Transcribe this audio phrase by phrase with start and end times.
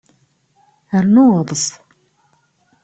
[1.03, 1.65] Rnu eḍṣ.